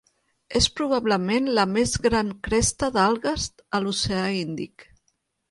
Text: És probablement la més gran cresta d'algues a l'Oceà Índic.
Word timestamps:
És 0.59 0.67
probablement 0.77 1.49
la 1.59 1.65
més 1.73 1.93
gran 2.07 2.31
cresta 2.49 2.91
d'algues 2.97 3.47
a 3.79 3.83
l'Oceà 3.85 4.27
Índic. 4.41 4.89